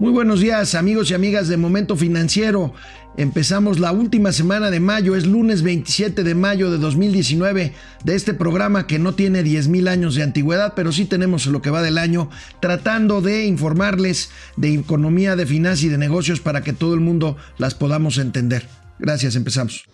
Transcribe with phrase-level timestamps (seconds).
[0.00, 2.72] Muy buenos días amigos y amigas de Momento Financiero.
[3.16, 7.72] Empezamos la última semana de mayo, es lunes 27 de mayo de 2019
[8.04, 11.62] de este programa que no tiene 10 mil años de antigüedad, pero sí tenemos lo
[11.62, 12.30] que va del año,
[12.60, 17.36] tratando de informarles de economía, de finanzas y de negocios para que todo el mundo
[17.56, 18.68] las podamos entender.
[19.00, 19.88] Gracias, empezamos.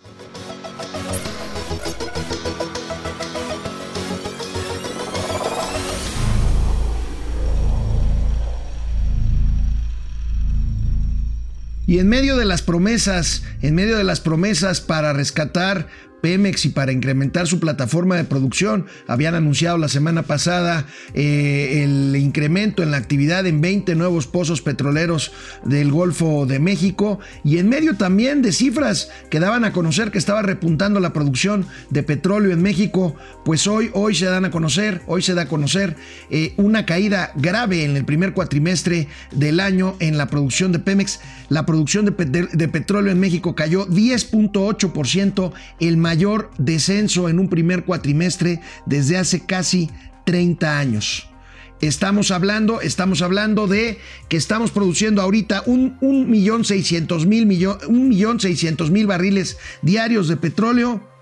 [11.87, 15.87] Y en medio de las promesas, en medio de las promesas para rescatar
[16.25, 18.87] Pemex y para incrementar su plataforma de producción.
[19.07, 24.63] Habían anunciado la semana pasada eh, el incremento en la actividad en 20 nuevos pozos
[24.63, 25.31] petroleros
[25.65, 30.17] del Golfo de México y en medio también de cifras que daban a conocer que
[30.17, 35.03] estaba repuntando la producción de petróleo en México, pues hoy, hoy se dan a conocer,
[35.05, 35.95] hoy se da a conocer
[36.31, 41.19] eh, una caída grave en el primer cuatrimestre del año en la producción de Pemex.
[41.49, 47.49] La producción de, de petróleo en México cayó 10.8%, el mayor mayor descenso en un
[47.49, 49.89] primer cuatrimestre desde hace casi
[50.23, 51.27] 30 años.
[51.81, 53.99] Estamos hablando, estamos hablando de
[54.29, 57.45] que estamos produciendo ahorita un, un millón seiscientos mil
[59.07, 61.14] barriles diarios de petróleo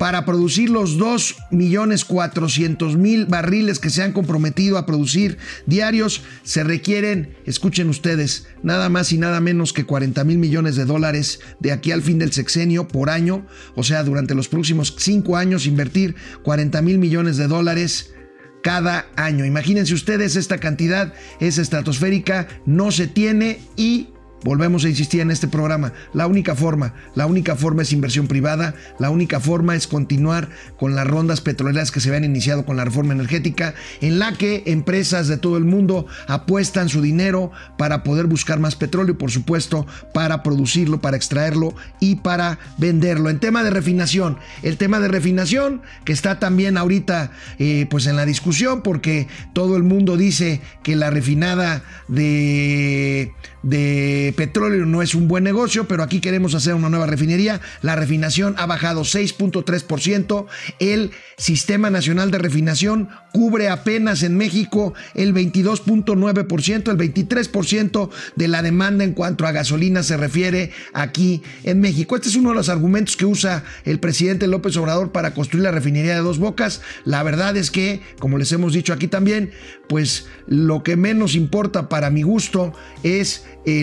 [0.00, 7.90] para producir los 2.400.000 barriles que se han comprometido a producir diarios, se requieren, escuchen
[7.90, 12.00] ustedes, nada más y nada menos que 40 mil millones de dólares de aquí al
[12.00, 16.96] fin del sexenio por año, o sea, durante los próximos cinco años invertir 40 mil
[16.96, 18.14] millones de dólares
[18.62, 19.44] cada año.
[19.44, 24.08] Imagínense ustedes, esta cantidad es estratosférica, no se tiene y
[24.42, 28.74] Volvemos a insistir en este programa, la única forma, la única forma es inversión privada,
[28.98, 32.84] la única forma es continuar con las rondas petroleras que se habían iniciado con la
[32.84, 38.26] reforma energética, en la que empresas de todo el mundo apuestan su dinero para poder
[38.26, 43.28] buscar más petróleo, por supuesto, para producirlo, para extraerlo y para venderlo.
[43.28, 48.16] En tema de refinación, el tema de refinación que está también ahorita eh, pues en
[48.16, 55.14] la discusión porque todo el mundo dice que la refinada de de petróleo no es
[55.14, 57.60] un buen negocio, pero aquí queremos hacer una nueva refinería.
[57.82, 60.46] La refinación ha bajado 6.3%.
[60.78, 68.62] El Sistema Nacional de Refinación cubre apenas en México el 22.9%, el 23% de la
[68.62, 72.16] demanda en cuanto a gasolina se refiere aquí en México.
[72.16, 75.70] Este es uno de los argumentos que usa el presidente López Obrador para construir la
[75.70, 76.82] refinería de dos bocas.
[77.04, 79.50] La verdad es que, como les hemos dicho aquí también,
[79.88, 82.72] pues lo que menos importa para mi gusto
[83.02, 83.82] es eh,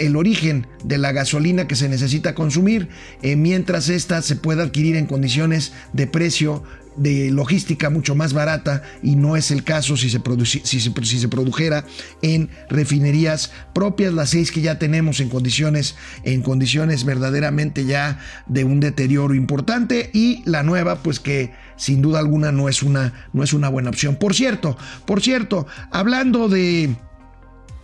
[0.00, 2.88] el origen de la gasolina que se necesita consumir,
[3.22, 6.62] eh, mientras ésta se pueda adquirir en condiciones de precio
[6.96, 10.20] de logística mucho más barata y no es el caso si se,
[10.62, 11.84] si se, produjera
[12.22, 18.64] en refinerías propias, las seis que ya tenemos en condiciones, en condiciones verdaderamente ya de
[18.64, 23.42] un deterioro importante y la nueva pues que sin duda alguna no es una, no
[23.42, 24.16] es una buena opción.
[24.16, 24.76] Por cierto,
[25.06, 26.94] por cierto, hablando de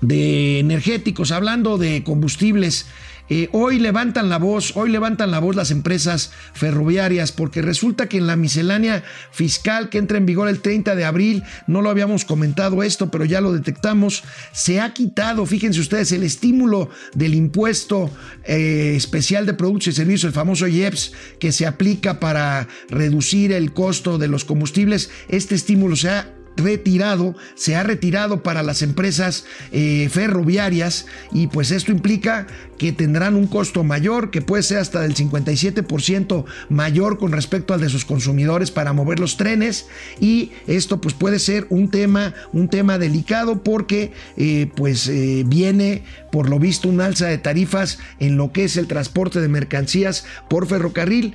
[0.00, 2.86] de energéticos, hablando de combustibles,
[3.32, 8.18] eh, hoy levantan la voz, hoy levantan la voz las empresas ferroviarias, porque resulta que
[8.18, 12.24] en la miscelánea fiscal que entra en vigor el 30 de abril, no lo habíamos
[12.24, 18.10] comentado esto, pero ya lo detectamos, se ha quitado, fíjense ustedes, el estímulo del impuesto
[18.44, 23.72] eh, especial de productos y servicios, el famoso IEPS, que se aplica para reducir el
[23.72, 25.08] costo de los combustibles.
[25.28, 31.70] Este estímulo se ha retirado, se ha retirado para las empresas eh, ferroviarias y pues
[31.70, 32.46] esto implica
[32.78, 37.80] que tendrán un costo mayor, que puede ser hasta del 57% mayor con respecto al
[37.80, 39.86] de sus consumidores para mover los trenes
[40.18, 46.04] y esto pues puede ser un tema, un tema delicado porque eh, pues eh, viene
[46.32, 50.24] por lo visto un alza de tarifas en lo que es el transporte de mercancías
[50.48, 51.34] por ferrocarril.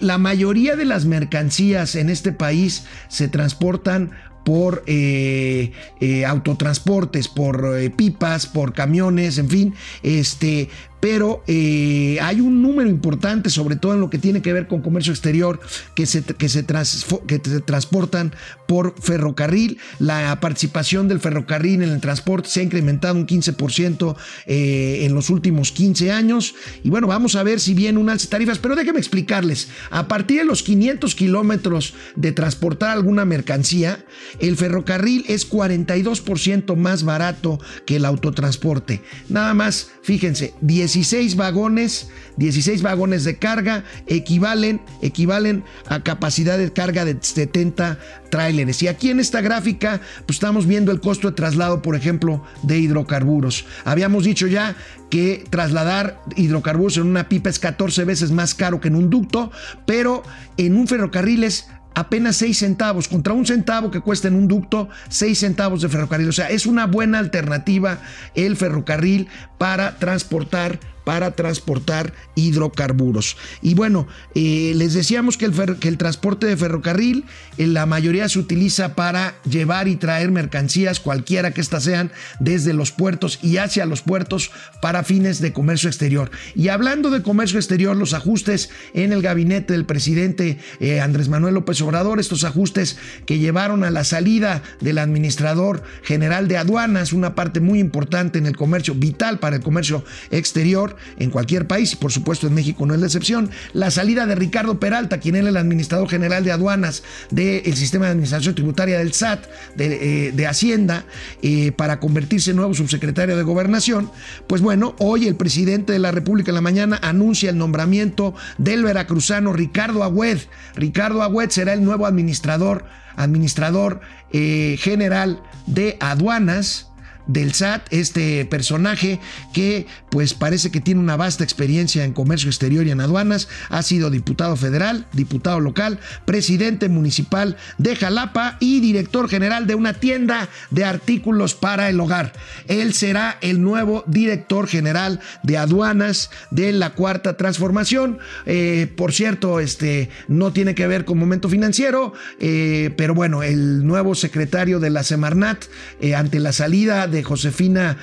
[0.00, 4.10] la mayoría de las mercancías en este país se transportan
[4.48, 12.40] por eh, eh, autotransportes, por eh, pipas, por camiones, en fin, este, pero eh, hay
[12.40, 15.60] un número importante, sobre todo en lo que tiene que ver con comercio exterior,
[15.94, 18.34] que se, que se, que se transportan
[18.66, 19.78] por ferrocarril.
[19.98, 24.16] La participación del ferrocarril en el transporte se ha incrementado un 15%
[24.46, 26.54] eh, en los últimos 15 años.
[26.82, 29.68] Y bueno, vamos a ver si viene un alza de tarifas, pero déjenme explicarles.
[29.90, 34.04] A partir de los 500 kilómetros de transportar alguna mercancía,
[34.40, 39.02] el ferrocarril es 42% más barato que el autotransporte.
[39.28, 42.08] Nada más, fíjense, 10 16 vagones,
[42.38, 47.98] 16 vagones de carga equivalen, equivalen a capacidad de carga de 70
[48.30, 48.82] tráileres.
[48.82, 52.78] Y aquí en esta gráfica, pues estamos viendo el costo de traslado, por ejemplo, de
[52.78, 53.66] hidrocarburos.
[53.84, 54.76] Habíamos dicho ya
[55.10, 59.52] que trasladar hidrocarburos en una pipa es 14 veces más caro que en un ducto,
[59.84, 60.22] pero
[60.56, 64.88] en un ferrocarril es apenas 6 centavos, contra un centavo que cuesta en un ducto,
[65.08, 66.28] 6 centavos de ferrocarril.
[66.28, 67.98] O sea, es una buena alternativa
[68.34, 73.38] el ferrocarril para transportar para transportar hidrocarburos.
[73.62, 77.24] Y bueno, eh, les decíamos que el, transporte de ferrocarril,
[77.56, 82.74] en la mayoría se utiliza para llevar y traer mercancías, cualquiera que éstas sean, desde
[82.74, 84.50] los puertos y hacia los puertos
[84.82, 86.30] para fines de comercio exterior.
[86.54, 91.54] Y hablando de comercio exterior, los ajustes en el gabinete del presidente eh, Andrés Manuel
[91.54, 97.34] López Obrador, estos ajustes que llevaron a la salida del administrador general de aduanas, una
[97.34, 101.96] parte muy importante en el comercio, vital para el comercio exterior, en cualquier país, y
[101.96, 103.50] por supuesto en México no es la excepción.
[103.72, 108.12] La salida de Ricardo Peralta, quien era el administrador general de aduanas del sistema de
[108.12, 109.46] administración tributaria del SAT,
[109.76, 111.04] de, eh, Hacienda,
[111.42, 114.10] eh, para convertirse en nuevo subsecretario de Gobernación,
[114.46, 118.82] pues bueno, hoy el presidente de la República en la mañana anuncia el nombramiento del
[118.82, 120.38] veracruzano Ricardo Agüed.
[120.74, 122.84] Ricardo Agüed será el nuevo administrador,
[123.16, 124.00] administrador
[124.32, 126.87] eh, general de aduanas
[127.28, 129.20] del SAT, este personaje
[129.54, 133.82] que pues parece que tiene una vasta experiencia en comercio exterior y en aduanas, ha
[133.82, 140.48] sido diputado federal, diputado local, presidente municipal de Jalapa y director general de una tienda
[140.70, 142.32] de artículos para el hogar.
[142.66, 148.18] Él será el nuevo director general de aduanas de la cuarta transformación.
[148.46, 153.86] Eh, por cierto, este no tiene que ver con momento financiero, eh, pero bueno, el
[153.86, 155.64] nuevo secretario de la Semarnat
[156.00, 157.96] eh, ante la salida de de Josefina,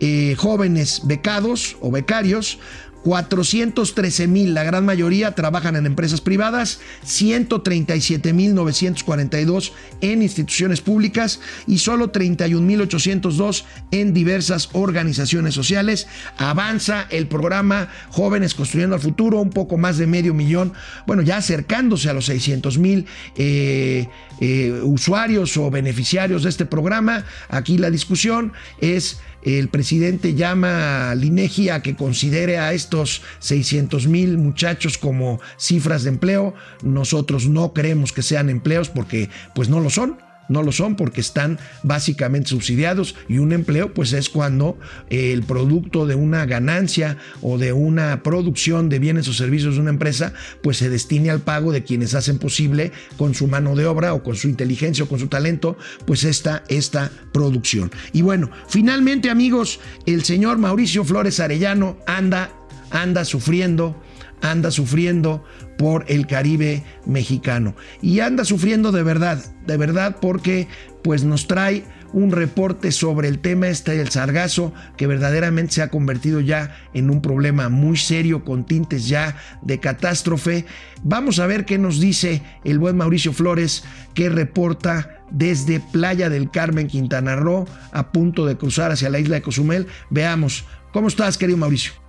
[0.00, 2.58] eh, jóvenes becados o becarios,
[3.04, 11.40] 413 mil, la gran mayoría trabajan en empresas privadas, 137 mil 942 en instituciones públicas
[11.66, 16.06] y solo 31 mil 802 en diversas organizaciones sociales.
[16.36, 20.72] Avanza el programa Jóvenes Construyendo el Futuro, un poco más de medio millón,
[21.06, 24.08] bueno, ya acercándose a los 600 mil eh,
[24.40, 27.24] eh, usuarios o beneficiarios de este programa.
[27.48, 34.06] Aquí la discusión es el presidente llama al INEGI a que considere a estos 600
[34.06, 36.54] mil muchachos como cifras de empleo.
[36.82, 40.16] Nosotros no creemos que sean empleos porque pues no lo son
[40.48, 44.78] no lo son porque están básicamente subsidiados y un empleo pues es cuando
[45.10, 49.82] eh, el producto de una ganancia o de una producción de bienes o servicios de
[49.82, 53.86] una empresa pues se destine al pago de quienes hacen posible con su mano de
[53.86, 55.76] obra o con su inteligencia o con su talento
[56.06, 57.90] pues esta, esta producción.
[58.12, 62.50] Y bueno, finalmente amigos, el señor Mauricio Flores Arellano anda,
[62.90, 63.96] anda sufriendo
[64.40, 65.44] anda sufriendo
[65.76, 67.74] por el Caribe mexicano.
[68.02, 70.68] Y anda sufriendo de verdad, de verdad porque
[71.02, 75.88] pues nos trae un reporte sobre el tema este del sargazo que verdaderamente se ha
[75.88, 80.64] convertido ya en un problema muy serio con tintes ya de catástrofe.
[81.02, 86.50] Vamos a ver qué nos dice el buen Mauricio Flores que reporta desde Playa del
[86.50, 89.86] Carmen, Quintana Roo, a punto de cruzar hacia la isla de Cozumel.
[90.08, 92.07] Veamos, ¿cómo estás querido Mauricio?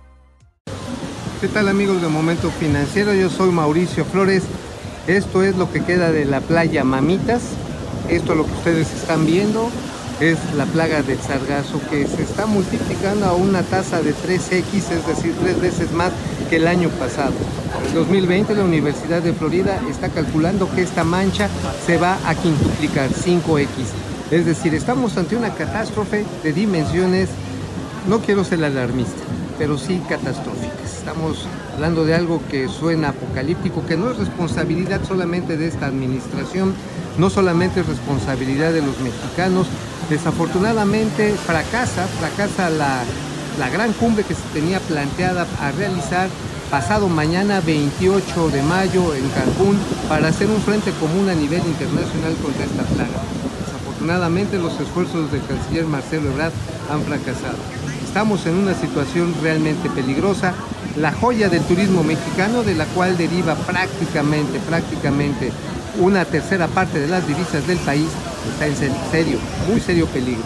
[1.40, 3.14] ¿Qué tal amigos de Momento Financiero?
[3.14, 4.42] Yo soy Mauricio Flores.
[5.06, 7.40] Esto es lo que queda de la playa Mamitas.
[8.10, 9.70] Esto lo que ustedes están viendo
[10.20, 15.06] es la plaga del sargazo que se está multiplicando a una tasa de 3X, es
[15.06, 16.12] decir, tres veces más
[16.50, 17.32] que el año pasado.
[17.88, 21.48] En 2020 la Universidad de Florida está calculando que esta mancha
[21.86, 23.66] se va a quintuplicar 5X.
[24.30, 27.30] Es decir, estamos ante una catástrofe de dimensiones,
[28.06, 29.22] no quiero ser alarmista,
[29.58, 30.59] pero sí catastróficas.
[31.00, 36.74] Estamos hablando de algo que suena apocalíptico, que no es responsabilidad solamente de esta administración,
[37.16, 39.66] no solamente es responsabilidad de los mexicanos.
[40.10, 43.02] Desafortunadamente fracasa, fracasa la,
[43.58, 46.28] la gran cumbre que se tenía planteada a realizar
[46.70, 52.34] pasado mañana 28 de mayo en Cancún para hacer un frente común a nivel internacional
[52.42, 53.22] contra esta plaga.
[53.64, 56.52] Desafortunadamente los esfuerzos del canciller Marcelo Ebrard
[56.92, 57.56] han fracasado.
[58.10, 60.52] Estamos en una situación realmente peligrosa.
[61.00, 65.50] La joya del turismo mexicano, de la cual deriva prácticamente, prácticamente
[65.98, 68.08] una tercera parte de las divisas del país,
[68.52, 68.76] está en
[69.10, 70.44] serio, muy serio peligro.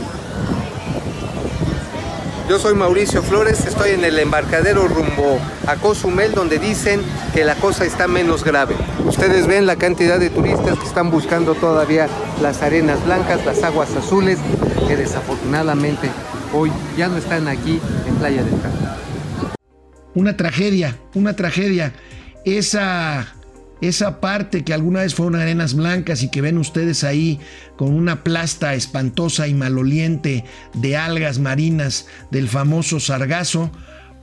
[2.48, 7.00] Yo soy Mauricio Flores, estoy en el embarcadero rumbo a Cozumel donde dicen
[7.32, 8.76] que la cosa está menos grave.
[9.06, 12.06] Ustedes ven la cantidad de turistas que están buscando todavía
[12.40, 14.38] las arenas blancas, las aguas azules,
[14.86, 16.10] que desafortunadamente
[16.52, 19.13] hoy ya no están aquí en Playa del Carmen.
[20.14, 21.92] Una tragedia, una tragedia.
[22.44, 23.34] Esa,
[23.80, 27.40] esa parte que alguna vez fueron arenas blancas y que ven ustedes ahí
[27.76, 30.44] con una plasta espantosa y maloliente
[30.74, 33.70] de algas marinas del famoso sargazo,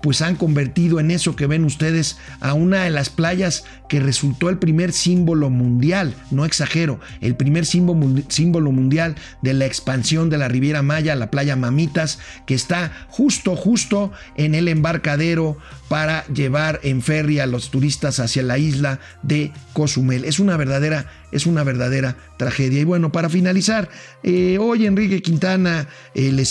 [0.01, 4.49] pues han convertido en eso que ven ustedes a una de las playas que resultó
[4.49, 10.47] el primer símbolo mundial, no exagero, el primer símbolo, mundial de la expansión de la
[10.47, 17.01] Riviera Maya, la playa Mamitas, que está justo, justo en el embarcadero para llevar en
[17.01, 20.25] ferry a los turistas hacia la isla de Cozumel.
[20.25, 22.81] Es una verdadera es una verdadera tragedia.
[22.81, 23.89] Y bueno, para finalizar,
[24.23, 26.41] eh, hoy Enrique Quintana, el,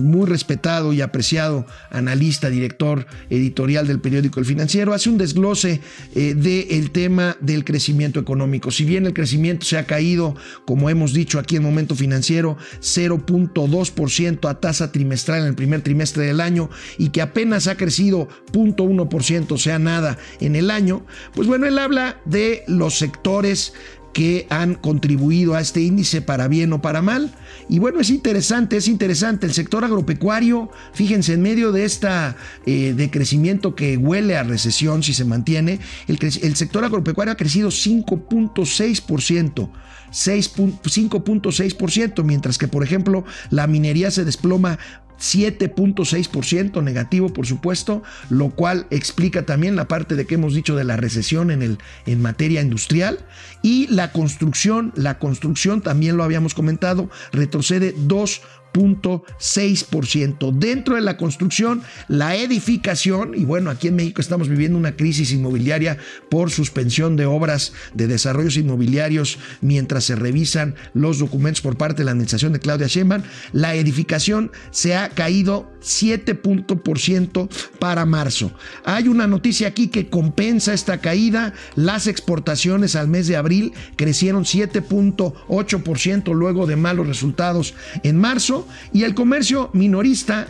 [0.00, 5.80] muy respetado y apreciado analista, director editorial del periódico El Financiero, hace un desglose
[6.14, 8.70] eh, del tema del crecimiento económico.
[8.70, 14.48] Si bien el crecimiento se ha caído, como hemos dicho aquí en Momento Financiero, 0.2%
[14.48, 19.52] a tasa trimestral en el primer trimestre del año y que apenas ha crecido 0.1%,
[19.52, 23.72] o sea, nada en el año, pues bueno, él habla de los sectores
[24.12, 27.32] que han contribuido a este índice para bien o para mal.
[27.68, 29.46] Y bueno, es interesante, es interesante.
[29.46, 32.36] El sector agropecuario, fíjense, en medio de esta
[32.66, 37.36] eh, de crecimiento que huele a recesión si se mantiene, el, el sector agropecuario ha
[37.36, 39.70] crecido 5.6%.
[40.10, 44.80] 5.6%, mientras que, por ejemplo, la minería se desploma
[45.20, 50.84] 7.6% negativo, por supuesto, lo cual explica también la parte de que hemos dicho de
[50.84, 53.18] la recesión en, el, en materia industrial.
[53.62, 58.42] Y la construcción, la construcción, también lo habíamos comentado, retrocede 2
[60.06, 60.52] ciento.
[60.52, 65.32] Dentro de la construcción, la edificación, y bueno, aquí en México estamos viviendo una crisis
[65.32, 65.98] inmobiliaria
[66.30, 72.04] por suspensión de obras de desarrollos inmobiliarios mientras se revisan los documentos por parte de
[72.04, 73.22] la administración de Claudia Sheinbaum,
[73.52, 77.48] la edificación se ha caído 7%
[77.78, 78.52] para marzo.
[78.84, 84.44] Hay una noticia aquí que compensa esta caída, las exportaciones al mes de abril crecieron
[84.44, 88.59] 7.8% luego de malos resultados en marzo
[88.92, 90.48] y el comercio minorista,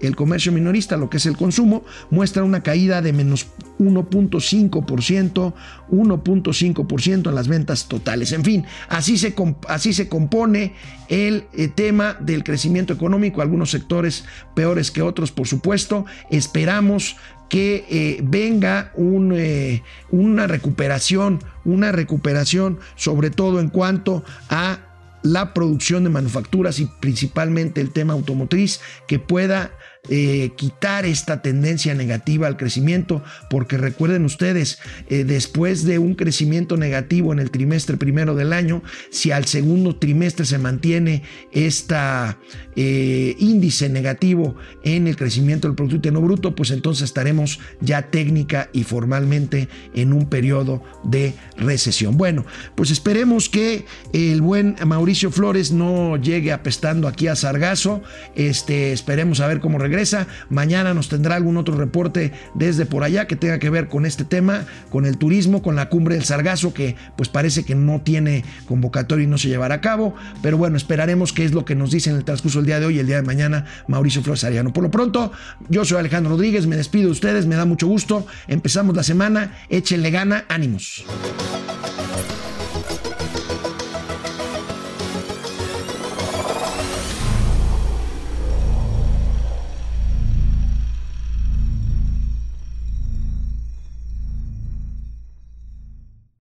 [0.00, 3.48] el comercio minorista, lo que es el consumo, muestra una caída de menos
[3.78, 5.54] 1.5%,
[5.90, 8.32] 1.5% en las ventas totales.
[8.32, 9.34] En fin, así se,
[9.68, 10.74] así se compone
[11.08, 14.24] el eh, tema del crecimiento económico, algunos sectores
[14.54, 16.04] peores que otros, por supuesto.
[16.30, 17.16] Esperamos
[17.48, 24.93] que eh, venga eh, una recuperación, una recuperación sobre todo en cuanto a
[25.24, 29.72] la producción de manufacturas y principalmente el tema automotriz que pueda
[30.10, 36.76] eh, quitar esta tendencia negativa al crecimiento, porque recuerden ustedes, eh, después de un crecimiento
[36.76, 41.94] negativo en el trimestre primero del año, si al segundo trimestre se mantiene este
[42.76, 48.82] índice negativo en el crecimiento del Producto Interno Bruto, pues entonces estaremos ya técnica y
[48.82, 52.16] formalmente en un periodo de recesión.
[52.16, 52.44] Bueno,
[52.74, 58.02] pues esperemos que el buen Mauricio Flores no llegue apestando aquí a Sargazo,
[58.34, 59.93] este, esperemos a ver cómo regresa
[60.50, 64.24] Mañana nos tendrá algún otro reporte desde por allá que tenga que ver con este
[64.24, 68.44] tema, con el turismo, con la cumbre del Sargazo, que pues parece que no tiene
[68.66, 70.14] convocatorio y no se llevará a cabo.
[70.42, 72.86] Pero bueno, esperaremos qué es lo que nos dice en el transcurso del día de
[72.86, 74.72] hoy y el día de mañana Mauricio Flores Ariano.
[74.72, 75.32] Por lo pronto,
[75.68, 78.26] yo soy Alejandro Rodríguez, me despido de ustedes, me da mucho gusto.
[78.48, 81.04] Empezamos la semana, échenle gana, ánimos.